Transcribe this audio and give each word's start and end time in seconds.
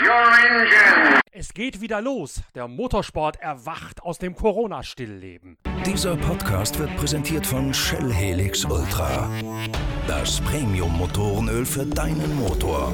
engine. 0.00 1.20
Es 1.34 1.54
geht 1.54 1.80
wieder 1.80 2.00
los. 2.00 2.42
Der 2.54 2.68
Motorsport 2.68 3.40
erwacht 3.40 4.02
aus 4.02 4.18
dem 4.18 4.34
Corona-Stillleben. 4.34 5.56
Dieser 5.86 6.16
Podcast 6.16 6.78
wird 6.78 6.94
präsentiert 6.96 7.46
von 7.46 7.72
Shell 7.72 8.12
Helix 8.12 8.64
Ultra. 8.64 9.30
Das 10.06 10.40
Premium-Motorenöl 10.42 11.64
für 11.64 11.86
deinen 11.86 12.36
Motor. 12.36 12.92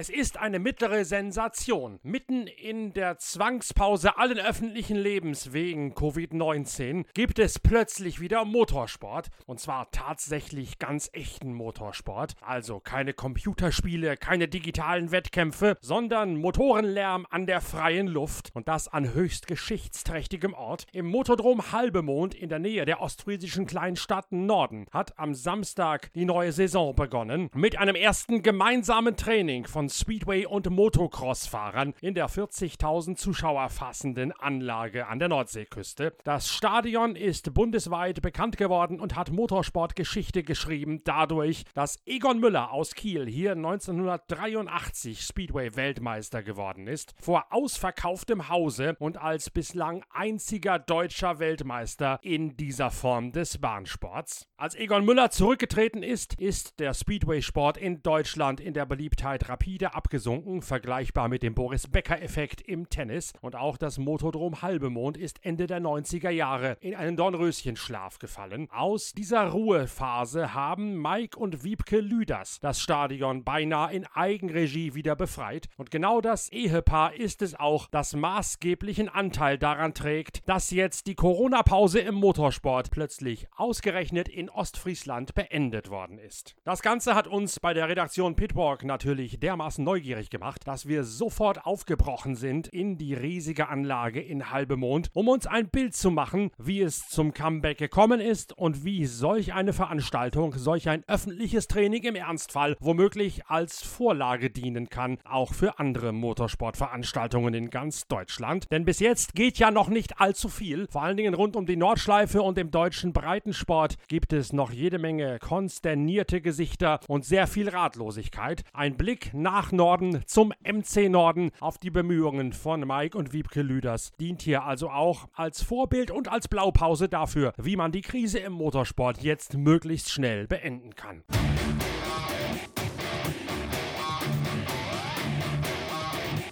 Es 0.00 0.08
ist 0.08 0.38
eine 0.38 0.58
mittlere 0.58 1.04
Sensation. 1.04 2.00
Mitten 2.02 2.46
in 2.46 2.94
der 2.94 3.18
Zwangspause 3.18 4.16
allen 4.16 4.38
öffentlichen 4.38 4.96
Lebens 4.96 5.52
wegen 5.52 5.92
Covid-19 5.92 7.04
gibt 7.12 7.38
es 7.38 7.58
plötzlich 7.58 8.18
wieder 8.18 8.46
Motorsport. 8.46 9.28
Und 9.44 9.60
zwar 9.60 9.90
tatsächlich 9.90 10.78
ganz 10.78 11.10
echten 11.12 11.52
Motorsport. 11.52 12.32
Also 12.40 12.80
keine 12.80 13.12
Computerspiele, 13.12 14.16
keine 14.16 14.48
digitalen 14.48 15.10
Wettkämpfe, 15.10 15.76
sondern 15.82 16.38
Motorenlärm 16.38 17.26
an 17.28 17.44
der 17.44 17.60
freien 17.60 18.06
Luft. 18.06 18.52
Und 18.54 18.68
das 18.68 18.88
an 18.88 19.12
höchst 19.12 19.48
geschichtsträchtigem 19.48 20.54
Ort. 20.54 20.86
Im 20.94 21.08
Motodrom 21.08 21.72
Halbemond 21.72 22.34
in 22.34 22.48
der 22.48 22.58
Nähe 22.58 22.86
der 22.86 23.02
ostfriesischen 23.02 23.66
Kleinstadt 23.66 24.32
Norden 24.32 24.86
hat 24.92 25.18
am 25.18 25.34
Samstag 25.34 26.10
die 26.14 26.24
neue 26.24 26.52
Saison 26.52 26.94
begonnen. 26.94 27.50
Mit 27.52 27.76
einem 27.76 27.96
ersten 27.96 28.40
gemeinsamen 28.40 29.14
Training 29.18 29.66
von 29.66 29.89
Speedway- 29.98 30.46
und 30.46 30.68
Motocross-Fahrern 30.68 31.94
in 32.00 32.14
der 32.14 32.28
40.000 32.28 33.16
Zuschauer 33.16 33.68
fassenden 33.68 34.32
Anlage 34.32 35.06
an 35.06 35.18
der 35.18 35.28
Nordseeküste. 35.28 36.14
Das 36.24 36.48
Stadion 36.48 37.16
ist 37.16 37.54
bundesweit 37.54 38.22
bekannt 38.22 38.56
geworden 38.56 39.00
und 39.00 39.16
hat 39.16 39.30
Motorsportgeschichte 39.30 40.42
geschrieben, 40.42 41.02
dadurch, 41.04 41.64
dass 41.74 41.98
Egon 42.06 42.40
Müller 42.40 42.72
aus 42.72 42.94
Kiel 42.94 43.26
hier 43.26 43.52
1983 43.52 45.22
Speedway-Weltmeister 45.22 46.42
geworden 46.42 46.86
ist, 46.86 47.14
vor 47.20 47.46
ausverkauftem 47.50 48.48
Hause 48.48 48.96
und 48.98 49.16
als 49.18 49.50
bislang 49.50 50.04
einziger 50.10 50.78
deutscher 50.78 51.38
Weltmeister 51.38 52.18
in 52.22 52.56
dieser 52.56 52.90
Form 52.90 53.32
des 53.32 53.58
Bahnsports. 53.58 54.46
Als 54.56 54.74
Egon 54.74 55.04
Müller 55.04 55.30
zurückgetreten 55.30 56.02
ist, 56.02 56.34
ist 56.34 56.78
der 56.80 56.92
Speedway-Sport 56.92 57.78
in 57.78 58.02
Deutschland 58.02 58.60
in 58.60 58.74
der 58.74 58.84
Beliebtheit 58.84 59.48
rapide 59.48 59.79
abgesunken, 59.88 60.62
vergleichbar 60.62 61.28
mit 61.28 61.42
dem 61.42 61.54
Boris 61.54 61.88
Becker-Effekt 61.88 62.60
im 62.60 62.88
Tennis. 62.88 63.32
Und 63.40 63.56
auch 63.56 63.76
das 63.76 63.98
Motodrom 63.98 64.62
Halbemond 64.62 65.16
ist 65.16 65.44
Ende 65.44 65.66
der 65.66 65.80
90er 65.80 66.30
Jahre 66.30 66.76
in 66.80 66.94
einen 66.94 67.16
Dornröschenschlaf 67.16 68.18
gefallen. 68.18 68.68
Aus 68.70 69.12
dieser 69.12 69.48
Ruhephase 69.48 70.54
haben 70.54 71.00
Mike 71.00 71.38
und 71.38 71.64
Wiebke 71.64 72.00
Lüders 72.00 72.58
das 72.60 72.80
Stadion 72.80 73.42
beinahe 73.44 73.94
in 73.94 74.06
Eigenregie 74.06 74.94
wieder 74.94 75.16
befreit. 75.16 75.68
Und 75.76 75.90
genau 75.90 76.20
das 76.20 76.50
Ehepaar 76.52 77.14
ist 77.14 77.42
es 77.42 77.58
auch, 77.58 77.88
das 77.90 78.14
maßgeblichen 78.14 79.08
Anteil 79.08 79.58
daran 79.58 79.94
trägt, 79.94 80.48
dass 80.48 80.70
jetzt 80.70 81.06
die 81.06 81.14
Corona-Pause 81.14 82.00
im 82.00 82.14
Motorsport 82.14 82.90
plötzlich 82.90 83.48
ausgerechnet 83.56 84.28
in 84.28 84.50
Ostfriesland 84.50 85.34
beendet 85.34 85.90
worden 85.90 86.18
ist. 86.18 86.56
Das 86.64 86.82
Ganze 86.82 87.14
hat 87.14 87.26
uns 87.26 87.60
bei 87.60 87.74
der 87.74 87.88
Redaktion 87.88 88.36
Pitwalk 88.36 88.84
natürlich 88.84 89.40
dermaßen 89.40 89.69
neugierig 89.78 90.30
gemacht, 90.30 90.66
dass 90.66 90.86
wir 90.86 91.04
sofort 91.04 91.66
aufgebrochen 91.66 92.36
sind 92.36 92.68
in 92.68 92.98
die 92.98 93.14
riesige 93.14 93.68
Anlage 93.68 94.20
in 94.20 94.50
Halbemond, 94.50 95.10
um 95.12 95.28
uns 95.28 95.46
ein 95.46 95.68
Bild 95.68 95.94
zu 95.94 96.10
machen, 96.10 96.50
wie 96.58 96.80
es 96.80 97.08
zum 97.08 97.34
Comeback 97.34 97.78
gekommen 97.78 98.20
ist 98.20 98.56
und 98.56 98.84
wie 98.84 99.06
solch 99.06 99.52
eine 99.52 99.72
Veranstaltung, 99.72 100.54
solch 100.56 100.88
ein 100.88 101.04
öffentliches 101.06 101.68
Training 101.68 102.02
im 102.04 102.14
Ernstfall 102.14 102.76
womöglich 102.80 103.46
als 103.46 103.82
Vorlage 103.82 104.50
dienen 104.50 104.88
kann, 104.88 105.18
auch 105.24 105.54
für 105.54 105.78
andere 105.78 106.12
Motorsportveranstaltungen 106.12 107.54
in 107.54 107.70
ganz 107.70 108.06
Deutschland. 108.08 108.70
Denn 108.70 108.84
bis 108.84 109.00
jetzt 109.00 109.34
geht 109.34 109.58
ja 109.58 109.70
noch 109.70 109.88
nicht 109.88 110.20
allzu 110.20 110.48
viel. 110.48 110.86
Vor 110.90 111.02
allen 111.02 111.16
Dingen 111.16 111.34
rund 111.34 111.56
um 111.56 111.66
die 111.66 111.76
Nordschleife 111.76 112.42
und 112.42 112.58
im 112.58 112.70
deutschen 112.70 113.12
Breitensport 113.12 113.96
gibt 114.08 114.32
es 114.32 114.52
noch 114.52 114.72
jede 114.72 114.98
Menge 114.98 115.38
konsternierte 115.38 116.40
Gesichter 116.40 117.00
und 117.08 117.24
sehr 117.24 117.46
viel 117.46 117.68
Ratlosigkeit. 117.68 118.64
Ein 118.72 118.96
Blick 118.96 119.32
nach 119.34 119.59
Norden 119.72 120.22
zum 120.26 120.52
MC 120.64 121.08
Norden 121.10 121.50
auf 121.60 121.78
die 121.78 121.90
Bemühungen 121.90 122.52
von 122.52 122.80
Mike 122.80 123.16
und 123.16 123.32
Wiebke 123.32 123.62
Lüders 123.62 124.12
dient 124.18 124.42
hier 124.42 124.64
also 124.64 124.90
auch 124.90 125.28
als 125.34 125.62
Vorbild 125.62 126.10
und 126.10 126.28
als 126.28 126.48
Blaupause 126.48 127.08
dafür, 127.08 127.52
wie 127.56 127.76
man 127.76 127.92
die 127.92 128.00
Krise 128.00 128.38
im 128.38 128.52
Motorsport 128.52 129.22
jetzt 129.22 129.56
möglichst 129.56 130.10
schnell 130.10 130.46
beenden 130.46 130.94
kann. 130.94 131.22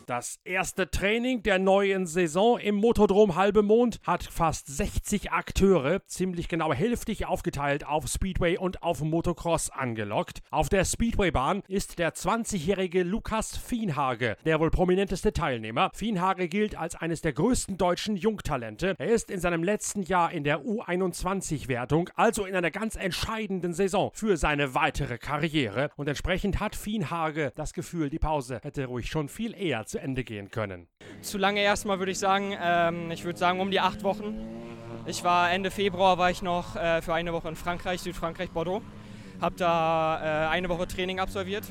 Das 0.09 0.41
erste 0.43 0.91
Training 0.91 1.43
der 1.43 1.59
neuen 1.59 2.07
Saison 2.07 2.59
im 2.59 2.77
Motodrom 2.77 3.37
Halbemond 3.37 4.01
hat 4.05 4.23
fast 4.23 4.67
60 4.67 5.33
Akteure, 5.33 6.01
ziemlich 6.07 6.49
genau 6.49 6.73
hälftig 6.73 7.27
aufgeteilt 7.27 7.85
auf 7.87 8.09
Speedway 8.09 8.57
und 8.57 8.83
auf 8.83 9.03
Motocross 9.03 9.69
angelockt. 9.69 10.41
Auf 10.51 10.71
der 10.71 10.87
Speedwaybahn 10.87 11.63
ist 11.69 11.99
der 11.99 12.15
20-jährige 12.15 13.03
Lukas 13.03 13.59
Fienhage 13.59 14.39
der 14.47 14.61
wohl 14.61 14.71
prominenteste 14.71 15.35
Teilnehmer. 15.35 15.91
Fienhage 15.93 16.49
gilt 16.49 16.75
als 16.75 16.95
eines 16.95 17.21
der 17.21 17.35
größten 17.35 17.77
deutschen 17.77 18.17
Jungtalente. 18.17 18.95
Er 18.97 19.09
ist 19.09 19.31
in 19.31 19.41
seinem 19.41 19.63
letzten 19.63 20.01
Jahr 20.01 20.33
in 20.33 20.43
der 20.43 20.63
U21-Wertung, 20.65 22.09
also 22.15 22.47
in 22.47 22.57
einer 22.57 22.71
ganz 22.71 22.97
entscheidenden 22.97 23.75
Saison 23.75 24.11
für 24.15 24.39
seine 24.39 24.75
weitere 24.75 25.19
Karriere. 25.19 25.91
Und 25.97 26.09
entsprechend 26.09 26.61
hat 26.61 26.77
Fienhage 26.77 27.53
das 27.57 27.75
Gefühl, 27.75 28.09
die 28.09 28.19
Pause 28.19 28.61
hätte 28.63 28.87
ruhig 28.87 29.11
schon 29.11 29.29
viel 29.29 29.55
eher 29.55 29.85
zu 29.85 29.98
Ende 30.01 30.25
gehen 30.25 30.51
können. 30.51 30.89
Zu 31.23 31.39
lange 31.39 31.61
erstmal 31.61 31.99
würde 31.99 32.13
ich 32.13 32.19
sagen. 32.19 32.55
Ähm, 32.61 33.11
ich 33.11 33.25
würde 33.25 33.39
sagen 33.39 33.61
um 33.61 33.71
die 33.71 33.81
acht 33.81 34.03
Wochen. 34.03 34.37
Ich 35.07 35.25
war 35.25 35.51
Ende 35.51 35.71
Februar 35.71 36.19
war 36.19 36.31
ich 36.31 36.43
noch 36.43 36.77
äh, 36.77 37.01
für 37.03 37.15
eine 37.15 37.33
Woche 37.33 37.49
in 37.49 37.57
Frankreich, 37.57 38.01
Südfrankreich, 38.01 38.51
Bordeaux. 38.51 38.83
Habe 39.41 39.57
da 39.57 40.47
äh, 40.47 40.49
eine 40.49 40.69
Woche 40.69 40.87
Training 40.87 41.21
absolviert. 41.21 41.65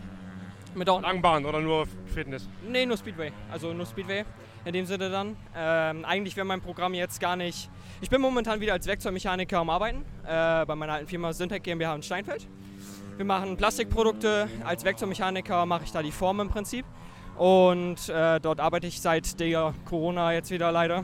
Mit 0.73 0.87
Langbahn 0.87 1.45
oder 1.45 1.59
nur 1.59 1.87
Fitness? 2.13 2.47
Nee, 2.67 2.85
nur 2.85 2.97
Speedway. 2.97 3.31
Also 3.51 3.73
nur 3.73 3.85
Speedway 3.85 4.25
in 4.63 4.73
dem 4.73 4.85
Sinne 4.85 5.09
dann. 5.09 5.35
Ähm, 5.55 6.05
eigentlich 6.05 6.35
wäre 6.35 6.45
mein 6.45 6.61
Programm 6.61 6.93
jetzt 6.93 7.19
gar 7.19 7.35
nicht. 7.35 7.69
Ich 8.01 8.09
bin 8.09 8.21
momentan 8.21 8.59
wieder 8.59 8.73
als 8.73 8.85
Werkzeugmechaniker 8.85 9.59
am 9.59 9.69
Arbeiten 9.69 10.03
äh, 10.23 10.65
bei 10.65 10.75
meiner 10.75 10.93
alten 10.93 11.07
Firma 11.07 11.33
Syntec 11.33 11.63
GmbH 11.63 11.95
in 11.95 12.03
Steinfeld. 12.03 12.47
Wir 13.15 13.25
machen 13.25 13.57
Plastikprodukte. 13.57 14.47
Als 14.63 14.83
Werkzeugmechaniker 14.83 15.65
mache 15.65 15.85
ich 15.85 15.91
da 15.91 16.03
die 16.03 16.11
Form 16.11 16.39
im 16.39 16.49
Prinzip. 16.49 16.85
Und 17.37 18.09
äh, 18.09 18.39
dort 18.39 18.59
arbeite 18.59 18.87
ich 18.87 18.99
seit 18.99 19.39
der 19.39 19.73
Corona 19.85 20.33
jetzt 20.33 20.49
wieder 20.49 20.71
leider. 20.71 21.03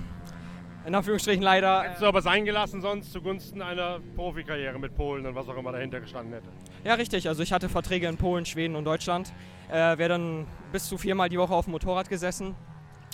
In 0.86 0.96
Anführungsstrichen 0.96 1.42
leider. 1.42 1.84
Hättest 1.84 2.02
du 2.02 2.08
aber 2.08 2.22
sein 2.22 2.44
gelassen 2.44 2.82
sonst 2.82 3.14
zugunsten 3.14 3.62
einer 3.62 4.00
Profikarriere 4.16 4.78
mit 4.80 4.96
Polen 4.96 5.26
und 5.26 5.34
was 5.34 5.48
auch 5.48 5.56
immer 5.56 5.72
dahinter 5.72 6.02
gestanden 6.02 6.34
hätte? 6.34 6.50
Ja, 6.84 6.96
richtig. 6.96 7.30
Also 7.30 7.42
ich 7.42 7.54
hatte 7.54 7.70
Verträge 7.70 8.08
in 8.08 8.18
Polen, 8.18 8.46
Schweden 8.46 8.76
und 8.76 8.84
Deutschland. 8.84 9.32
Äh, 9.70 9.98
Wäre 9.98 10.10
dann 10.10 10.48
bis 10.74 10.90
zu 10.90 10.98
viermal 10.98 11.30
die 11.30 11.38
Woche 11.38 11.54
auf 11.54 11.66
dem 11.66 11.72
Motorrad 11.72 12.10
gesessen. 12.10 12.56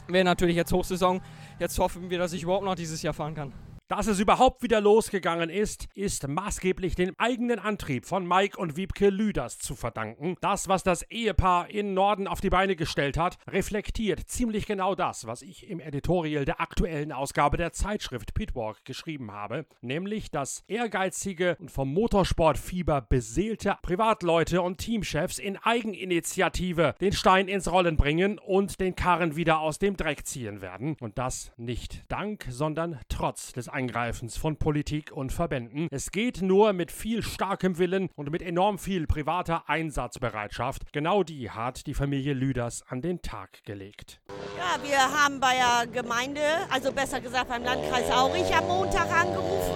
Wäre 0.08 0.24
natürlich 0.24 0.56
jetzt 0.56 0.74
Hochsaison. 0.74 1.22
Jetzt 1.60 1.78
hoffen 1.78 2.10
wir, 2.10 2.18
dass 2.18 2.34
ich 2.34 2.42
überhaupt 2.42 2.66
noch 2.66 2.76
dieses 2.76 3.04
Jahr 3.04 3.14
fahren 3.14 3.36
kann. 3.36 3.54
Dass 3.90 4.06
es 4.06 4.20
überhaupt 4.20 4.62
wieder 4.62 4.82
losgegangen 4.82 5.50
ist, 5.50 5.88
ist 5.96 6.28
maßgeblich 6.28 6.94
dem 6.94 7.16
eigenen 7.18 7.58
Antrieb 7.58 8.06
von 8.06 8.24
Mike 8.24 8.56
und 8.56 8.78
Wiebke 8.78 9.10
Lüders 9.10 9.58
zu 9.58 9.74
verdanken. 9.74 10.36
Das, 10.42 10.68
was 10.68 10.84
das 10.84 11.02
Ehepaar 11.10 11.72
in 11.72 11.96
Norden 11.96 12.28
auf 12.28 12.40
die 12.40 12.52
Beine 12.52 12.76
gestellt 12.76 13.18
hat, 13.18 13.40
reflektiert 13.50 14.30
ziemlich 14.30 14.68
genau 14.68 14.94
das, 14.94 15.26
was 15.26 15.42
ich 15.42 15.68
im 15.68 15.80
Editorial 15.80 16.46
der 16.46 16.62
aktuellen 16.62 17.12
Ausgabe 17.12 17.58
der 17.58 17.74
Zeitschrift 17.74 18.36
Pitwalk 18.36 18.86
geschrieben 18.86 19.32
habe, 19.32 19.66
nämlich, 19.82 20.30
dass 20.30 20.64
ehrgeizige 20.68 21.58
und 21.60 21.72
vom 21.72 21.92
Motorsportfieber 21.92 23.02
beseelte 23.02 23.76
Privatleute 23.82 24.62
und 24.62 24.78
Teamchefs 24.78 25.40
in 25.40 25.58
Eigeninitiative 25.58 26.94
den 27.02 27.14
Stein 27.14 27.48
ins 27.48 27.72
Rollen 27.72 27.98
bringen 27.98 28.38
und 28.38 28.80
den 28.80 28.96
Karren 28.96 29.36
wieder 29.36 29.62
aus 29.62 29.80
dem 29.80 29.98
Dreck 29.98 30.28
ziehen 30.28 30.62
werden. 30.62 30.96
Und 31.00 31.18
das 31.18 31.54
nicht 31.58 32.04
dank, 32.08 32.46
sondern 32.52 33.00
trotz 33.10 33.52
des 33.52 33.68
Eingreifens 33.80 34.36
von 34.36 34.58
Politik 34.58 35.14
und 35.14 35.32
Verbänden. 35.32 35.88
Es 35.90 36.12
geht 36.12 36.42
nur 36.42 36.74
mit 36.74 36.92
viel 36.92 37.24
starkem 37.24 37.78
Willen 37.78 38.10
und 38.18 38.30
mit 38.30 38.42
enorm 38.42 38.78
viel 38.78 39.08
privater 39.08 39.70
Einsatzbereitschaft. 39.70 40.92
Genau 40.92 41.24
die 41.24 41.50
hat 41.50 41.88
die 41.88 41.94
Familie 41.94 42.34
Lüders 42.34 42.84
an 42.90 43.02
den 43.02 43.22
Tag 43.22 43.64
gelegt. 43.64 44.20
Ja, 44.58 44.84
wir 44.84 45.00
haben 45.00 45.40
bei 45.40 45.54
der 45.54 45.88
Gemeinde, 45.88 46.42
also 46.70 46.92
besser 46.92 47.22
gesagt 47.22 47.48
beim 47.48 47.64
Landkreis 47.64 48.12
Aurich 48.12 48.54
am 48.54 48.68
Montag 48.68 49.10
angerufen. 49.10 49.74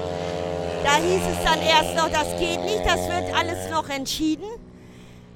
Da 0.83 0.95
hieß 0.97 1.21
es 1.25 1.43
dann 1.45 1.61
erst 1.61 1.95
noch, 1.95 2.09
das 2.09 2.37
geht 2.37 2.59
nicht, 2.59 2.85
das 2.85 3.07
wird 3.07 3.33
alles 3.33 3.71
noch 3.71 3.87
entschieden. 3.87 4.49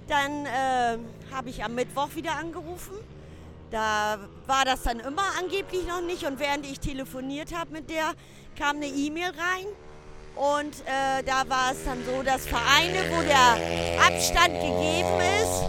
Dann 0.10 0.46
äh, 0.46 0.98
habe 1.34 1.50
ich 1.50 1.64
am 1.64 1.74
Mittwoch 1.74 2.14
wieder 2.16 2.36
angerufen. 2.36 2.96
Da 3.72 4.18
war 4.46 4.64
das 4.64 4.84
dann 4.84 5.00
immer 5.00 5.24
angeblich 5.40 5.86
noch 5.88 6.02
nicht 6.02 6.26
und 6.26 6.40
während 6.40 6.66
ich 6.66 6.80
telefoniert 6.80 7.58
habe 7.58 7.72
mit 7.72 7.90
der, 7.90 8.14
kam 8.58 8.78
eine 8.78 8.88
E-Mail 8.88 9.30
rein 9.30 9.66
Und 10.36 10.74
äh, 10.86 11.24
da 11.26 11.48
war 11.50 11.72
es 11.72 11.84
dann 11.86 12.04
so, 12.06 12.24
dass 12.24 12.46
Vereine, 12.46 13.04
wo 13.12 13.22
der 13.24 14.06
Abstand 14.06 14.54
gegeben 14.54 15.20
ist, 15.42 15.67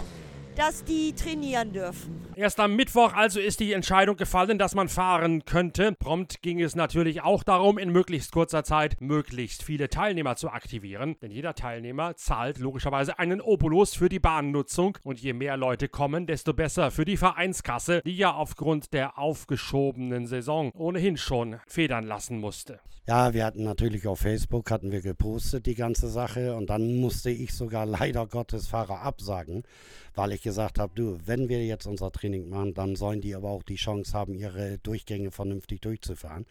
dass 0.59 0.83
die 0.83 1.13
trainieren 1.13 1.71
dürfen. 1.71 2.19
Erst 2.35 2.59
am 2.59 2.75
Mittwoch 2.75 3.13
also 3.13 3.39
ist 3.39 3.61
die 3.61 3.71
Entscheidung 3.71 4.17
gefallen, 4.17 4.57
dass 4.57 4.75
man 4.75 4.89
fahren 4.89 5.45
könnte. 5.45 5.93
Prompt 5.93 6.41
ging 6.41 6.61
es 6.61 6.75
natürlich 6.75 7.21
auch 7.21 7.43
darum, 7.43 7.77
in 7.77 7.91
möglichst 7.91 8.33
kurzer 8.33 8.65
Zeit 8.65 8.99
möglichst 8.99 9.63
viele 9.63 9.87
Teilnehmer 9.87 10.35
zu 10.35 10.49
aktivieren. 10.49 11.15
Denn 11.21 11.31
jeder 11.31 11.55
Teilnehmer 11.55 12.17
zahlt 12.17 12.57
logischerweise 12.57 13.19
einen 13.19 13.39
Obolus 13.39 13.93
für 13.93 14.09
die 14.09 14.19
Bahnnutzung. 14.19 14.97
Und 15.05 15.21
je 15.21 15.31
mehr 15.31 15.55
Leute 15.55 15.87
kommen, 15.87 16.27
desto 16.27 16.53
besser 16.53 16.91
für 16.91 17.05
die 17.05 17.15
Vereinskasse, 17.17 18.01
die 18.05 18.17
ja 18.17 18.33
aufgrund 18.33 18.93
der 18.93 19.17
aufgeschobenen 19.17 20.27
Saison 20.27 20.71
ohnehin 20.73 21.15
schon 21.15 21.61
federn 21.67 22.05
lassen 22.05 22.37
musste. 22.37 22.81
Ja, 23.09 23.33
wir 23.33 23.43
hatten 23.43 23.63
natürlich 23.63 24.05
auf 24.05 24.19
Facebook, 24.19 24.69
hatten 24.69 24.91
wir 24.91 25.01
gepostet 25.01 25.65
die 25.65 25.73
ganze 25.73 26.09
Sache. 26.09 26.53
Und 26.53 26.69
dann 26.69 26.97
musste 26.97 27.31
ich 27.31 27.53
sogar 27.53 27.85
leider 27.87 28.27
Gottes 28.27 28.67
Fahrer 28.67 29.01
absagen, 29.01 29.63
weil 30.13 30.31
ich 30.31 30.43
gesagt 30.49 30.79
habe, 30.79 30.93
du, 30.95 31.19
wenn 31.25 31.47
wir 31.47 31.63
jetzt 31.63 31.85
unser 31.85 32.11
Training 32.11 32.49
machen, 32.49 32.73
dann 32.73 32.95
sollen 32.95 33.21
die 33.21 33.35
aber 33.35 33.49
auch 33.49 33.61
die 33.61 33.75
Chance 33.75 34.13
haben, 34.13 34.33
ihre 34.33 34.79
Durchgänge 34.79 35.29
vernünftig 35.29 35.79
durchzufahren. 35.81 36.47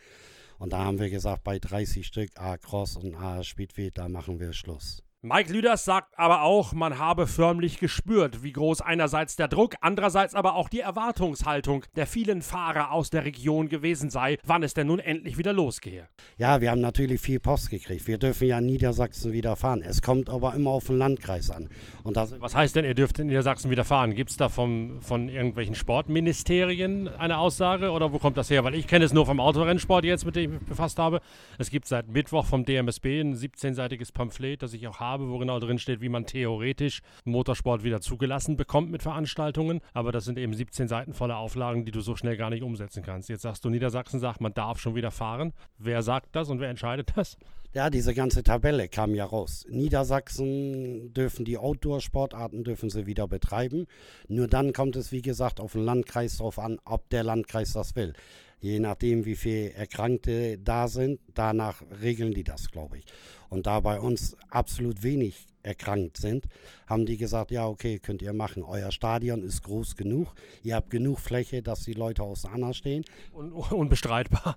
Und 0.60 0.72
da 0.72 0.84
haben 0.84 1.00
wir 1.00 1.10
gesagt, 1.10 1.42
bei 1.42 1.58
30 1.58 2.06
Stück 2.06 2.30
A-Cross 2.36 2.96
und 2.96 3.16
A-Speedway, 3.16 3.90
da 3.92 4.08
machen 4.08 4.38
wir 4.38 4.52
Schluss. 4.52 5.02
Mike 5.30 5.52
Lüders 5.52 5.84
sagt 5.84 6.18
aber 6.18 6.40
auch, 6.40 6.72
man 6.72 6.98
habe 6.98 7.26
förmlich 7.26 7.78
gespürt, 7.78 8.42
wie 8.42 8.52
groß 8.52 8.80
einerseits 8.80 9.36
der 9.36 9.46
Druck, 9.46 9.74
andererseits 9.82 10.34
aber 10.34 10.54
auch 10.54 10.70
die 10.70 10.80
Erwartungshaltung 10.80 11.84
der 11.96 12.06
vielen 12.06 12.40
Fahrer 12.40 12.92
aus 12.92 13.10
der 13.10 13.26
Region 13.26 13.68
gewesen 13.68 14.08
sei, 14.08 14.38
wann 14.46 14.62
es 14.62 14.72
denn 14.72 14.86
nun 14.86 15.00
endlich 15.00 15.36
wieder 15.36 15.52
losgehe. 15.52 16.08
Ja, 16.38 16.62
wir 16.62 16.70
haben 16.70 16.80
natürlich 16.80 17.20
viel 17.20 17.40
Post 17.40 17.68
gekriegt. 17.68 18.06
Wir 18.06 18.16
dürfen 18.16 18.48
ja 18.48 18.58
in 18.58 18.64
Niedersachsen 18.64 19.34
wieder 19.34 19.54
fahren. 19.56 19.82
Es 19.82 20.00
kommt 20.00 20.30
aber 20.30 20.54
immer 20.54 20.70
auf 20.70 20.86
den 20.86 20.96
Landkreis 20.96 21.50
an. 21.50 21.68
Und 22.04 22.16
Was 22.16 22.54
heißt 22.54 22.76
denn, 22.76 22.86
ihr 22.86 22.94
dürft 22.94 23.18
in 23.18 23.26
Niedersachsen 23.26 23.70
wieder 23.70 23.84
fahren? 23.84 24.14
Gibt 24.14 24.30
es 24.30 24.38
da 24.38 24.48
vom, 24.48 25.02
von 25.02 25.28
irgendwelchen 25.28 25.74
Sportministerien 25.74 27.06
eine 27.06 27.36
Aussage 27.36 27.90
oder 27.90 28.14
wo 28.14 28.18
kommt 28.18 28.38
das 28.38 28.48
her? 28.48 28.64
Weil 28.64 28.76
ich 28.76 28.86
kenne 28.86 29.04
es 29.04 29.12
nur 29.12 29.26
vom 29.26 29.40
Autorennsport 29.40 30.06
jetzt, 30.06 30.24
mit 30.24 30.36
dem 30.36 30.54
ich 30.54 30.60
mich 30.60 30.68
befasst 30.70 30.98
habe. 30.98 31.20
Es 31.58 31.68
gibt 31.68 31.86
seit 31.86 32.08
Mittwoch 32.08 32.46
vom 32.46 32.64
DMSB 32.64 33.20
ein 33.20 33.34
17-seitiges 33.34 34.10
Pamphlet, 34.10 34.62
das 34.62 34.72
ich 34.72 34.88
auch 34.88 35.00
habe 35.00 35.17
habe, 35.18 35.30
wo 35.30 35.38
genau 35.38 35.58
drin 35.58 35.78
steht, 35.78 36.00
wie 36.00 36.08
man 36.08 36.26
theoretisch 36.26 37.00
Motorsport 37.24 37.82
wieder 37.84 38.00
zugelassen 38.00 38.56
bekommt 38.56 38.90
mit 38.90 39.02
Veranstaltungen. 39.02 39.80
Aber 39.92 40.12
das 40.12 40.24
sind 40.24 40.38
eben 40.38 40.54
17 40.54 40.88
Seiten 40.88 41.12
voller 41.12 41.38
Auflagen, 41.38 41.84
die 41.84 41.90
du 41.90 42.00
so 42.00 42.16
schnell 42.16 42.36
gar 42.36 42.50
nicht 42.50 42.62
umsetzen 42.62 43.02
kannst. 43.02 43.28
Jetzt 43.28 43.42
sagst 43.42 43.64
du, 43.64 43.70
Niedersachsen 43.70 44.20
sagt, 44.20 44.40
man 44.40 44.54
darf 44.54 44.78
schon 44.78 44.94
wieder 44.94 45.10
fahren. 45.10 45.52
Wer 45.78 46.02
sagt 46.02 46.34
das 46.34 46.48
und 46.48 46.60
wer 46.60 46.70
entscheidet 46.70 47.12
das? 47.16 47.36
Ja, 47.74 47.90
diese 47.90 48.14
ganze 48.14 48.42
Tabelle 48.42 48.88
kam 48.88 49.14
ja 49.14 49.26
raus. 49.26 49.66
Niedersachsen 49.68 51.12
dürfen 51.12 51.44
die 51.44 51.58
Outdoor-Sportarten 51.58 52.64
dürfen 52.64 52.88
sie 52.88 53.06
wieder 53.06 53.28
betreiben. 53.28 53.86
Nur 54.26 54.48
dann 54.48 54.72
kommt 54.72 54.96
es, 54.96 55.12
wie 55.12 55.20
gesagt, 55.20 55.60
auf 55.60 55.72
den 55.72 55.84
Landkreis 55.84 56.38
drauf 56.38 56.58
an, 56.58 56.78
ob 56.86 57.10
der 57.10 57.24
Landkreis 57.24 57.74
das 57.74 57.94
will. 57.94 58.14
Je 58.60 58.80
nachdem, 58.80 59.24
wie 59.24 59.36
viele 59.36 59.72
Erkrankte 59.72 60.58
da 60.58 60.88
sind, 60.88 61.20
danach 61.34 61.82
regeln 62.02 62.32
die 62.32 62.44
das, 62.44 62.70
glaube 62.70 62.98
ich. 62.98 63.04
Und 63.48 63.66
da 63.66 63.80
bei 63.80 64.00
uns 64.00 64.36
absolut 64.50 65.02
wenig 65.02 65.46
erkrankt 65.62 66.16
sind, 66.16 66.46
haben 66.86 67.06
die 67.06 67.16
gesagt, 67.16 67.50
ja, 67.50 67.66
okay, 67.66 67.98
könnt 67.98 68.22
ihr 68.22 68.32
machen. 68.32 68.62
Euer 68.62 68.90
Stadion 68.90 69.42
ist 69.42 69.62
groß 69.62 69.96
genug. 69.96 70.34
Ihr 70.62 70.76
habt 70.76 70.90
genug 70.90 71.18
Fläche, 71.20 71.62
dass 71.62 71.82
die 71.84 71.92
Leute 71.92 72.22
auseinander 72.22 72.74
stehen. 72.74 73.04
Un 73.34 73.52
unbestreitbar. 73.52 74.56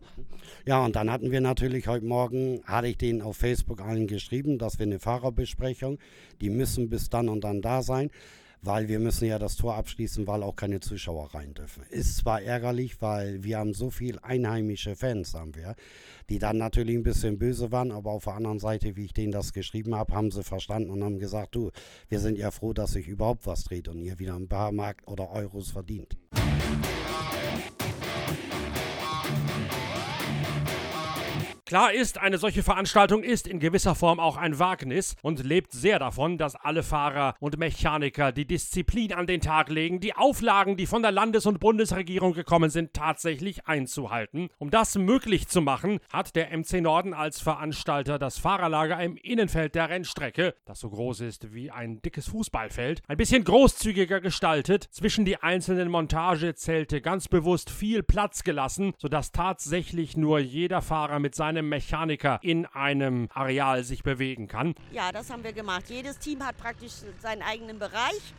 Ja, 0.65 0.83
und 0.83 0.95
dann 0.95 1.11
hatten 1.11 1.31
wir 1.31 1.41
natürlich 1.41 1.87
heute 1.87 2.05
Morgen, 2.05 2.61
hatte 2.65 2.87
ich 2.87 2.97
denen 2.97 3.21
auf 3.21 3.37
Facebook 3.37 3.81
allen 3.81 4.07
geschrieben, 4.07 4.57
dass 4.57 4.79
wir 4.79 4.85
eine 4.85 4.99
Fahrerbesprechung, 4.99 5.99
die 6.39 6.49
müssen 6.49 6.89
bis 6.89 7.09
dann 7.09 7.29
und 7.29 7.43
dann 7.43 7.61
da 7.61 7.81
sein 7.81 8.09
weil 8.61 8.87
wir 8.87 8.99
müssen 8.99 9.25
ja 9.25 9.39
das 9.39 9.55
Tor 9.55 9.75
abschließen, 9.75 10.27
weil 10.27 10.43
auch 10.43 10.55
keine 10.55 10.79
Zuschauer 10.79 11.33
rein 11.33 11.53
dürfen. 11.53 11.83
Ist 11.89 12.17
zwar 12.17 12.41
ärgerlich, 12.41 13.01
weil 13.01 13.43
wir 13.43 13.57
haben 13.57 13.73
so 13.73 13.89
viel 13.89 14.19
einheimische 14.19 14.95
Fans, 14.95 15.33
haben 15.33 15.55
wir, 15.55 15.75
die 16.29 16.39
dann 16.39 16.57
natürlich 16.57 16.95
ein 16.95 17.03
bisschen 17.03 17.39
böse 17.39 17.71
waren, 17.71 17.91
aber 17.91 18.11
auf 18.11 18.25
der 18.25 18.33
anderen 18.33 18.59
Seite, 18.59 18.95
wie 18.95 19.05
ich 19.05 19.13
denen 19.13 19.31
das 19.31 19.53
geschrieben 19.53 19.95
habe, 19.95 20.13
haben 20.13 20.31
sie 20.31 20.43
verstanden 20.43 20.91
und 20.91 21.03
haben 21.03 21.19
gesagt, 21.19 21.55
du, 21.55 21.71
wir 22.09 22.19
sind 22.19 22.37
ja 22.37 22.51
froh, 22.51 22.73
dass 22.73 22.91
sich 22.91 23.07
überhaupt 23.07 23.47
was 23.47 23.63
dreht 23.63 23.87
und 23.87 23.99
ihr 23.99 24.19
wieder 24.19 24.35
ein 24.35 24.47
paar 24.47 24.71
Mark 24.71 25.03
oder 25.07 25.31
Euros 25.31 25.71
verdient. 25.71 26.17
Klar 31.71 31.93
ist, 31.93 32.17
eine 32.17 32.37
solche 32.37 32.63
Veranstaltung 32.63 33.23
ist 33.23 33.47
in 33.47 33.61
gewisser 33.61 33.95
Form 33.95 34.19
auch 34.19 34.35
ein 34.35 34.59
Wagnis 34.59 35.15
und 35.21 35.41
lebt 35.41 35.71
sehr 35.71 35.99
davon, 35.99 36.37
dass 36.37 36.57
alle 36.57 36.83
Fahrer 36.83 37.33
und 37.39 37.57
Mechaniker 37.57 38.33
die 38.33 38.43
Disziplin 38.43 39.13
an 39.13 39.25
den 39.25 39.39
Tag 39.39 39.69
legen, 39.69 40.01
die 40.01 40.13
Auflagen, 40.13 40.75
die 40.75 40.85
von 40.85 41.01
der 41.01 41.13
Landes- 41.13 41.45
und 41.45 41.61
Bundesregierung 41.61 42.33
gekommen 42.33 42.69
sind, 42.69 42.93
tatsächlich 42.93 43.67
einzuhalten. 43.67 44.49
Um 44.57 44.69
das 44.69 44.97
möglich 44.97 45.47
zu 45.47 45.61
machen, 45.61 45.99
hat 46.11 46.35
der 46.35 46.49
MC 46.49 46.81
Norden 46.81 47.13
als 47.13 47.39
Veranstalter 47.39 48.19
das 48.19 48.37
Fahrerlager 48.37 49.01
im 49.01 49.15
Innenfeld 49.15 49.73
der 49.73 49.87
Rennstrecke, 49.87 50.55
das 50.65 50.81
so 50.81 50.89
groß 50.89 51.21
ist 51.21 51.53
wie 51.53 51.71
ein 51.71 52.01
dickes 52.01 52.27
Fußballfeld, 52.27 53.01
ein 53.07 53.15
bisschen 53.15 53.45
großzügiger 53.45 54.19
gestaltet. 54.19 54.89
Zwischen 54.91 55.23
die 55.23 55.37
einzelnen 55.37 55.89
Montagezelte 55.89 56.99
ganz 56.99 57.29
bewusst 57.29 57.69
viel 57.69 58.03
Platz 58.03 58.43
gelassen, 58.43 58.91
sodass 58.97 59.31
tatsächlich 59.31 60.17
nur 60.17 60.39
jeder 60.39 60.81
Fahrer 60.81 61.19
mit 61.19 61.33
seinem 61.33 61.60
einem 61.61 61.69
Mechaniker 61.69 62.39
in 62.41 62.65
einem 62.65 63.29
Areal 63.33 63.83
sich 63.83 64.03
bewegen 64.03 64.47
kann. 64.47 64.75
Ja, 64.91 65.11
das 65.11 65.29
haben 65.29 65.43
wir 65.43 65.53
gemacht. 65.53 65.89
Jedes 65.89 66.17
Team 66.17 66.45
hat 66.45 66.57
praktisch 66.57 66.93
seinen 67.21 67.41
eigenen 67.43 67.79
Bereich 67.79 68.33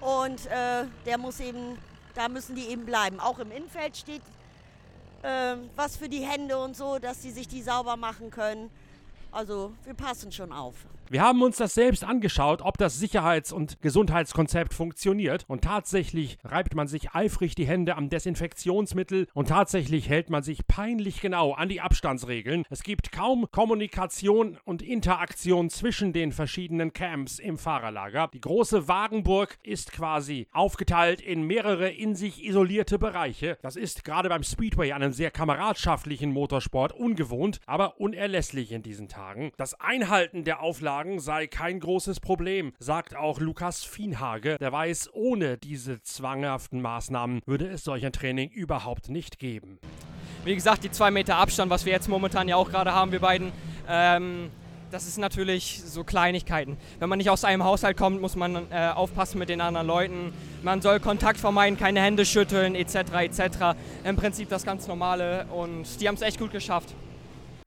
und 0.00 0.46
äh, 0.46 0.84
der 1.06 1.18
muss 1.18 1.40
eben, 1.40 1.78
da 2.14 2.28
müssen 2.28 2.54
die 2.54 2.66
eben 2.66 2.84
bleiben. 2.84 3.18
Auch 3.18 3.38
im 3.38 3.50
Innenfeld 3.50 3.96
steht 3.96 4.22
äh, 5.22 5.56
was 5.74 5.96
für 5.96 6.08
die 6.08 6.20
Hände 6.20 6.58
und 6.58 6.76
so, 6.76 6.98
dass 6.98 7.22
sie 7.22 7.30
sich 7.30 7.48
die 7.48 7.62
sauber 7.62 7.96
machen 7.96 8.30
können. 8.30 8.70
Also 9.32 9.72
wir 9.84 9.94
passen 9.94 10.30
schon 10.30 10.52
auf. 10.52 10.74
Wir 11.08 11.22
haben 11.22 11.40
uns 11.42 11.56
das 11.56 11.74
selbst 11.74 12.02
angeschaut, 12.02 12.62
ob 12.62 12.78
das 12.78 12.98
Sicherheits- 12.98 13.52
und 13.52 13.80
Gesundheitskonzept 13.80 14.74
funktioniert. 14.74 15.44
Und 15.46 15.62
tatsächlich 15.62 16.36
reibt 16.42 16.74
man 16.74 16.88
sich 16.88 17.12
eifrig 17.12 17.54
die 17.54 17.66
Hände 17.66 17.94
am 17.94 18.08
Desinfektionsmittel 18.08 19.28
und 19.32 19.50
tatsächlich 19.50 20.08
hält 20.08 20.30
man 20.30 20.42
sich 20.42 20.66
peinlich 20.66 21.20
genau 21.20 21.52
an 21.52 21.68
die 21.68 21.80
Abstandsregeln. 21.80 22.64
Es 22.70 22.82
gibt 22.82 23.12
kaum 23.12 23.46
Kommunikation 23.52 24.58
und 24.64 24.82
Interaktion 24.82 25.70
zwischen 25.70 26.12
den 26.12 26.32
verschiedenen 26.32 26.92
Camps 26.92 27.38
im 27.38 27.56
Fahrerlager. 27.56 28.28
Die 28.34 28.40
große 28.40 28.88
Wagenburg 28.88 29.58
ist 29.62 29.92
quasi 29.92 30.48
aufgeteilt 30.52 31.20
in 31.20 31.42
mehrere 31.42 31.88
in 31.88 32.16
sich 32.16 32.44
isolierte 32.44 32.98
Bereiche. 32.98 33.58
Das 33.62 33.76
ist 33.76 34.02
gerade 34.02 34.28
beim 34.28 34.42
Speedway, 34.42 34.90
einem 34.90 35.12
sehr 35.12 35.30
kameradschaftlichen 35.30 36.32
Motorsport, 36.32 36.92
ungewohnt, 36.92 37.60
aber 37.66 38.00
unerlässlich 38.00 38.72
in 38.72 38.82
diesen 38.82 39.06
Tagen. 39.06 39.52
Das 39.56 39.80
Einhalten 39.80 40.42
der 40.42 40.60
Auflagen 40.60 40.95
Auflagen 40.96 41.20
sei 41.20 41.46
kein 41.46 41.78
großes 41.78 42.20
Problem, 42.20 42.72
sagt 42.78 43.14
auch 43.14 43.38
Lukas 43.38 43.84
Fienhage. 43.84 44.56
Der 44.58 44.72
weiß, 44.72 45.10
ohne 45.12 45.58
diese 45.58 46.00
zwanghaften 46.00 46.80
Maßnahmen 46.80 47.42
würde 47.44 47.66
es 47.68 47.84
solch 47.84 48.06
ein 48.06 48.12
Training 48.12 48.48
überhaupt 48.48 49.10
nicht 49.10 49.38
geben. 49.38 49.78
Wie 50.46 50.54
gesagt, 50.54 50.84
die 50.84 50.90
zwei 50.90 51.10
Meter 51.10 51.36
Abstand, 51.36 51.70
was 51.70 51.84
wir 51.84 51.92
jetzt 51.92 52.08
momentan 52.08 52.48
ja 52.48 52.56
auch 52.56 52.70
gerade 52.70 52.94
haben, 52.94 53.12
wir 53.12 53.20
beiden, 53.20 53.52
ähm, 53.86 54.48
das 54.90 55.06
ist 55.06 55.18
natürlich 55.18 55.82
so 55.84 56.02
Kleinigkeiten. 56.02 56.78
Wenn 56.98 57.10
man 57.10 57.18
nicht 57.18 57.28
aus 57.28 57.44
einem 57.44 57.62
Haushalt 57.62 57.98
kommt, 57.98 58.22
muss 58.22 58.34
man 58.34 58.56
äh, 58.70 58.88
aufpassen 58.94 59.38
mit 59.38 59.50
den 59.50 59.60
anderen 59.60 59.86
Leuten. 59.86 60.32
Man 60.62 60.80
soll 60.80 60.98
Kontakt 60.98 61.38
vermeiden, 61.38 61.78
keine 61.78 62.00
Hände 62.00 62.24
schütteln, 62.24 62.74
etc. 62.74 62.96
etc. 63.20 63.40
Im 64.02 64.16
Prinzip 64.16 64.48
das 64.48 64.64
ganz 64.64 64.88
Normale 64.88 65.44
und 65.54 66.00
die 66.00 66.08
haben 66.08 66.14
es 66.14 66.22
echt 66.22 66.38
gut 66.38 66.52
geschafft. 66.52 66.94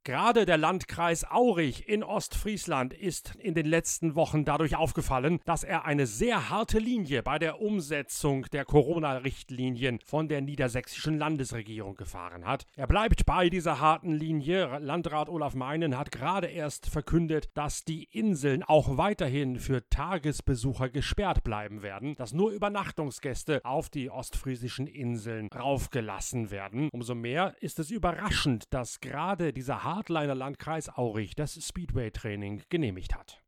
Gerade 0.05 0.45
der 0.45 0.57
Landkreis 0.57 1.29
Aurich 1.29 1.89
in 1.89 2.03
Ostfriesland 2.03 2.93
ist 2.93 3.35
in 3.35 3.53
den 3.53 3.65
letzten 3.65 4.15
Wochen 4.15 4.45
dadurch 4.45 4.77
aufgefallen, 4.77 5.39
dass 5.43 5.65
er 5.65 5.83
eine 5.83 6.07
sehr 6.07 6.49
harte 6.49 6.79
Linie 6.79 7.21
bei 7.21 7.37
der 7.37 7.61
Umsetzung 7.61 8.45
der 8.53 8.63
Corona-Richtlinien 8.63 9.99
von 10.05 10.29
der 10.29 10.39
niedersächsischen 10.39 11.17
Landesregierung 11.17 11.95
gefahren 11.95 12.45
hat. 12.45 12.65
Er 12.77 12.87
bleibt 12.87 13.25
bei 13.25 13.49
dieser 13.49 13.81
harten 13.81 14.13
Linie. 14.13 14.79
Landrat 14.79 15.27
Olaf 15.27 15.53
Meinen 15.53 15.97
hat 15.97 16.11
gerade 16.11 16.47
erst 16.47 16.87
verkündet, 16.87 17.49
dass 17.53 17.83
die 17.83 18.05
Inseln 18.05 18.63
auch 18.63 18.97
weiterhin 18.97 19.59
für 19.59 19.87
Tagesbesucher 19.89 20.89
gesperrt 20.89 21.43
bleiben 21.43 21.81
werden, 21.81 22.15
dass 22.15 22.33
nur 22.33 22.51
Übernachtungsgäste 22.51 23.59
auf 23.65 23.89
die 23.89 24.09
ostfriesischen 24.09 24.87
Inseln 24.87 25.49
raufgelassen 25.53 26.51
werden. 26.51 26.89
Umso 26.93 27.15
mehr 27.15 27.53
ist 27.59 27.79
es 27.79 27.91
überraschend, 27.91 28.73
dass 28.73 29.01
gerade 29.01 29.51
dieser 29.51 29.88
Hardliner 29.89 30.35
Landkreis 30.35 30.87
Aurich 30.99 31.35
das 31.35 31.55
Speedway-Training 31.55 32.61
genehmigt 32.69 33.15
hat. 33.15 33.41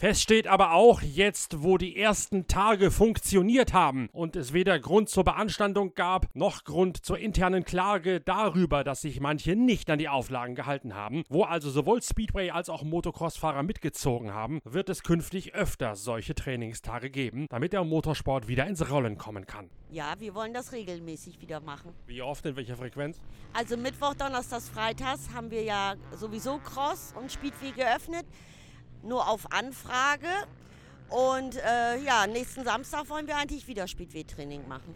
Fest 0.00 0.22
steht 0.22 0.46
aber 0.46 0.72
auch, 0.72 1.02
jetzt 1.02 1.62
wo 1.62 1.76
die 1.76 1.94
ersten 1.94 2.46
Tage 2.46 2.90
funktioniert 2.90 3.74
haben 3.74 4.08
und 4.12 4.34
es 4.34 4.54
weder 4.54 4.78
Grund 4.78 5.10
zur 5.10 5.24
Beanstandung 5.24 5.94
gab, 5.94 6.34
noch 6.34 6.64
Grund 6.64 7.04
zur 7.04 7.18
internen 7.18 7.64
Klage 7.64 8.18
darüber, 8.18 8.82
dass 8.82 9.02
sich 9.02 9.20
manche 9.20 9.56
nicht 9.56 9.90
an 9.90 9.98
die 9.98 10.08
Auflagen 10.08 10.54
gehalten 10.54 10.94
haben, 10.94 11.24
wo 11.28 11.42
also 11.42 11.68
sowohl 11.68 12.00
Speedway 12.00 12.48
als 12.50 12.70
auch 12.70 12.82
Motocross-Fahrer 12.82 13.62
mitgezogen 13.62 14.32
haben, 14.32 14.60
wird 14.64 14.88
es 14.88 15.02
künftig 15.02 15.54
öfter 15.54 15.94
solche 15.96 16.34
Trainingstage 16.34 17.10
geben, 17.10 17.44
damit 17.50 17.74
der 17.74 17.84
Motorsport 17.84 18.48
wieder 18.48 18.66
ins 18.66 18.90
Rollen 18.90 19.18
kommen 19.18 19.44
kann. 19.44 19.68
Ja, 19.90 20.14
wir 20.18 20.34
wollen 20.34 20.54
das 20.54 20.72
regelmäßig 20.72 21.42
wieder 21.42 21.60
machen. 21.60 21.92
Wie 22.06 22.22
oft, 22.22 22.46
in 22.46 22.56
welcher 22.56 22.78
Frequenz? 22.78 23.20
Also 23.52 23.76
Mittwoch, 23.76 24.14
Donnerstags, 24.14 24.70
Freitags 24.70 25.28
haben 25.34 25.50
wir 25.50 25.62
ja 25.62 25.96
sowieso 26.16 26.56
Cross 26.56 27.12
und 27.20 27.30
Speedway 27.30 27.72
geöffnet 27.72 28.24
nur 29.02 29.28
auf 29.28 29.52
Anfrage. 29.52 30.28
Und 31.08 31.56
äh, 31.56 31.98
ja, 32.04 32.26
nächsten 32.26 32.64
Samstag 32.64 33.08
wollen 33.08 33.26
wir 33.26 33.36
eigentlich 33.36 33.66
wieder 33.66 33.88
Speedway-Training 33.88 34.68
machen. 34.68 34.94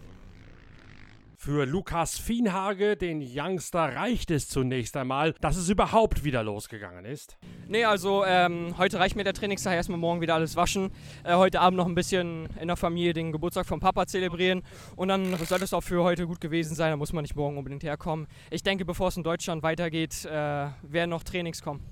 Für 1.45 1.67
Lukas 1.67 2.17
Fienhage, 2.17 2.97
den 2.97 3.21
Youngster, 3.21 3.95
reicht 3.95 4.31
es 4.31 4.49
zunächst 4.49 4.97
einmal, 4.97 5.35
dass 5.43 5.57
es 5.57 5.69
überhaupt 5.69 6.25
wieder 6.25 6.43
losgegangen 6.43 7.05
ist. 7.05 7.37
Nee, 7.69 7.85
also 7.85 8.25
ähm, 8.25 8.79
heute 8.79 8.99
reicht 8.99 9.15
mir 9.15 9.25
der 9.25 9.35
Trainingstag 9.35 9.75
erstmal 9.75 9.99
morgen 9.99 10.23
wieder 10.23 10.37
alles 10.37 10.57
waschen. 10.57 10.91
Äh, 11.23 11.35
heute 11.35 11.61
Abend 11.61 11.77
noch 11.77 11.87
ein 11.87 11.95
bisschen 11.95 12.49
in 12.59 12.69
der 12.69 12.79
Familie 12.79 13.13
den 13.13 13.31
Geburtstag 13.31 13.67
vom 13.67 13.79
Papa 13.79 14.07
zelebrieren. 14.07 14.63
Und 14.97 15.09
dann 15.09 15.37
sollte 15.37 15.65
es 15.65 15.75
auch 15.75 15.83
für 15.83 16.03
heute 16.03 16.27
gut 16.27 16.41
gewesen 16.41 16.75
sein. 16.75 16.93
Da 16.93 16.97
muss 16.97 17.13
man 17.13 17.21
nicht 17.21 17.37
morgen 17.37 17.59
unbedingt 17.59 17.83
herkommen. 17.83 18.27
Ich 18.51 18.63
denke, 18.63 18.87
bevor 18.87 19.09
es 19.09 19.17
in 19.19 19.23
Deutschland 19.23 19.63
weitergeht, 19.63 20.25
äh, 20.25 20.31
werden 20.31 21.11
noch 21.11 21.25
Trainings 21.25 21.61
kommen. 21.61 21.83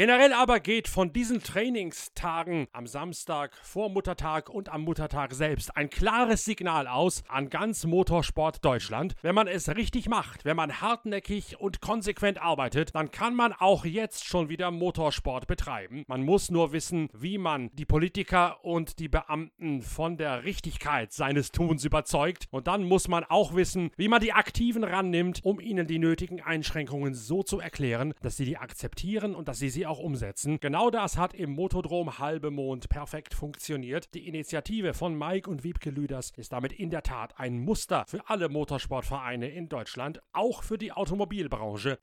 Generell 0.00 0.32
aber 0.32 0.60
geht 0.60 0.88
von 0.88 1.12
diesen 1.12 1.42
Trainingstagen 1.42 2.68
am 2.72 2.86
Samstag 2.86 3.54
vor 3.62 3.90
Muttertag 3.90 4.48
und 4.48 4.70
am 4.70 4.80
Muttertag 4.80 5.34
selbst 5.34 5.76
ein 5.76 5.90
klares 5.90 6.46
Signal 6.46 6.86
aus 6.86 7.22
an 7.28 7.50
ganz 7.50 7.84
Motorsport 7.84 8.64
Deutschland. 8.64 9.14
Wenn 9.20 9.34
man 9.34 9.46
es 9.46 9.68
richtig 9.68 10.08
macht, 10.08 10.46
wenn 10.46 10.56
man 10.56 10.80
hartnäckig 10.80 11.60
und 11.60 11.82
konsequent 11.82 12.40
arbeitet, 12.40 12.94
dann 12.94 13.10
kann 13.10 13.34
man 13.34 13.52
auch 13.52 13.84
jetzt 13.84 14.24
schon 14.24 14.48
wieder 14.48 14.70
Motorsport 14.70 15.46
betreiben. 15.46 16.04
Man 16.08 16.22
muss 16.22 16.50
nur 16.50 16.72
wissen, 16.72 17.10
wie 17.12 17.36
man 17.36 17.68
die 17.74 17.84
Politiker 17.84 18.64
und 18.64 19.00
die 19.00 19.08
Beamten 19.10 19.82
von 19.82 20.16
der 20.16 20.44
Richtigkeit 20.44 21.12
seines 21.12 21.52
Tuns 21.52 21.84
überzeugt. 21.84 22.48
Und 22.50 22.68
dann 22.68 22.84
muss 22.84 23.06
man 23.06 23.24
auch 23.24 23.54
wissen, 23.54 23.90
wie 23.98 24.08
man 24.08 24.22
die 24.22 24.32
Aktiven 24.32 24.82
rannimmt, 24.82 25.40
um 25.44 25.60
ihnen 25.60 25.86
die 25.86 25.98
nötigen 25.98 26.40
Einschränkungen 26.40 27.12
so 27.12 27.42
zu 27.42 27.60
erklären, 27.60 28.14
dass 28.22 28.38
sie 28.38 28.46
die 28.46 28.56
akzeptieren 28.56 29.34
und 29.34 29.46
dass 29.46 29.58
sie 29.58 29.68
sie 29.68 29.89
auch 29.90 29.98
umsetzen. 29.98 30.60
Genau 30.60 30.88
das 30.88 31.18
hat 31.18 31.34
im 31.34 31.50
Motodrom 31.50 32.18
Halbe 32.18 32.50
Mond 32.50 32.88
perfekt 32.88 33.34
funktioniert. 33.34 34.14
Die 34.14 34.26
Initiative 34.28 34.94
von 34.94 35.18
Mike 35.18 35.50
und 35.50 35.64
Wiebke 35.64 35.90
Lüders 35.90 36.30
ist 36.36 36.52
damit 36.52 36.72
in 36.72 36.90
der 36.90 37.02
Tat 37.02 37.38
ein 37.38 37.58
Muster 37.58 38.04
für 38.06 38.20
alle 38.28 38.48
Motorsportvereine 38.48 39.48
in 39.50 39.68
Deutschland, 39.68 40.22
auch 40.32 40.62
für 40.62 40.78
die 40.78 40.92
Automobilbranche. 40.92 41.98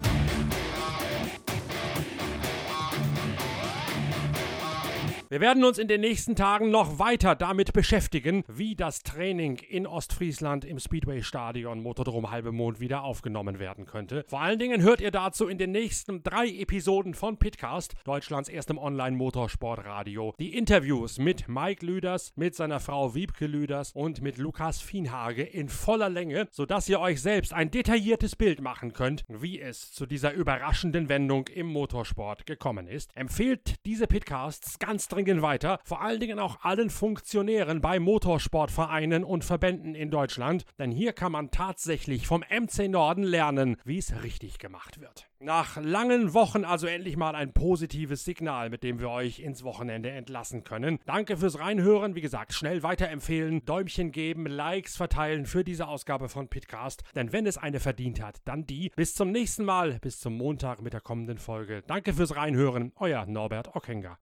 Wir 5.30 5.42
werden 5.42 5.66
uns 5.66 5.78
in 5.78 5.90
den 5.90 6.00
nächsten 6.00 6.38
Tagen 6.38 6.72
noch 6.72 7.00
weiter 7.00 7.36
damit 7.36 7.74
beschäftigen, 7.74 8.46
wie 8.48 8.76
das 8.76 9.04
Training 9.04 9.58
in 9.58 9.86
Ostfriesland 9.86 10.64
im 10.64 10.80
Speedway-Stadion 10.80 11.82
Motodrom 11.84 12.32
Halbe 12.32 12.54
Mond 12.54 12.80
wieder 12.80 13.04
aufgenommen 13.04 13.60
werden 13.60 13.86
könnte. 13.86 14.24
Vor 14.30 14.40
allen 14.40 14.58
Dingen 14.58 14.82
hört 14.82 15.02
ihr 15.02 15.12
dazu 15.12 15.50
in 15.50 15.58
den 15.58 15.74
nächsten 15.74 16.24
drei 16.24 16.48
Episoden 16.48 17.14
von 17.14 17.36
Pitcast, 17.36 17.96
Deutschlands 18.06 18.48
erstem 18.48 18.78
Online-Motorsportradio, 18.78 20.34
die 20.40 20.56
Interviews 20.56 21.20
mit 21.20 21.50
Mike 21.50 21.86
Lüders, 21.86 22.32
mit 22.38 22.56
seiner 22.56 22.80
Frau 22.80 23.14
Wiebke 23.14 23.48
Lüders 23.48 23.92
und 23.92 24.22
mit 24.22 24.38
Lukas 24.38 24.80
Fienhage 24.80 25.44
in 25.44 25.68
voller 25.68 26.10
Länge, 26.10 26.48
sodass 26.52 26.88
ihr 26.88 27.02
euch 27.02 27.22
selbst 27.22 27.52
ein 27.52 27.70
detailliertes 27.70 28.38
Bild 28.38 28.62
machen 28.62 28.94
könnt, 28.94 29.26
wie 29.28 29.60
es 29.60 29.92
zu 29.92 30.06
dieser 30.06 30.32
überraschenden 30.32 31.10
Wendung 31.10 31.48
im 31.48 31.68
Motorsport 31.68 32.46
gekommen 32.46 32.88
ist. 32.88 33.12
Empfehlt 33.14 33.86
diese 33.86 34.08
Pitcasts 34.08 34.80
ganz 34.80 35.10
dringend 35.10 35.17
dringen 35.18 35.42
weiter, 35.42 35.80
vor 35.84 36.02
allen 36.02 36.20
Dingen 36.20 36.38
auch 36.38 36.62
allen 36.62 36.92
Funktionären 36.92 37.82
bei 37.82 38.00
Motorsportvereinen 38.00 39.24
und 39.24 39.44
Verbänden 39.44 39.96
in 39.96 40.12
Deutschland, 40.12 40.64
denn 40.78 40.92
hier 40.92 41.12
kann 41.12 41.32
man 41.32 41.50
tatsächlich 41.50 42.28
vom 42.28 42.44
MC 42.52 42.88
Norden 42.88 43.24
lernen, 43.24 43.78
wie 43.84 43.98
es 43.98 44.22
richtig 44.22 44.60
gemacht 44.60 45.02
wird. 45.02 45.28
Nach 45.40 45.78
langen 45.78 46.34
Wochen 46.34 46.66
also 46.66 46.88
endlich 46.88 47.16
mal 47.16 47.36
ein 47.36 47.54
positives 47.54 48.26
Signal, 48.26 48.70
mit 48.72 48.84
dem 48.84 49.00
wir 49.00 49.10
euch 49.10 49.40
ins 49.40 49.64
Wochenende 49.64 50.10
entlassen 50.10 50.64
können. 50.64 51.00
Danke 51.06 51.38
fürs 51.38 51.60
Reinhören. 51.60 52.16
Wie 52.16 52.22
gesagt, 52.22 52.54
schnell 52.54 52.82
weiterempfehlen, 52.82 53.64
Däumchen 53.66 54.12
geben, 54.12 54.48
Likes 54.48 54.98
verteilen 54.98 55.46
für 55.46 55.64
diese 55.64 55.88
Ausgabe 55.88 56.28
von 56.28 56.48
Pitcast. 56.48 57.04
Denn 57.16 57.34
wenn 57.34 57.46
es 57.46 57.60
eine 57.60 57.80
verdient 57.80 58.20
hat, 58.22 58.38
dann 58.46 58.66
die. 58.66 58.92
Bis 58.96 59.14
zum 59.14 59.32
nächsten 59.32 59.64
Mal, 59.64 60.00
bis 60.00 60.20
zum 60.20 60.36
Montag 60.36 60.82
mit 60.82 60.94
der 60.94 61.02
kommenden 61.02 61.38
Folge. 61.38 61.84
Danke 61.86 62.14
fürs 62.14 62.36
Reinhören. 62.36 62.92
Euer 62.96 63.28
Norbert 63.28 63.76
Ockenger. 63.76 64.18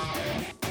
Thank 0.00 0.64
you. 0.64 0.67